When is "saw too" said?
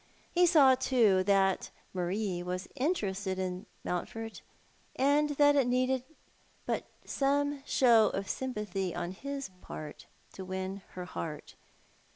0.47-1.23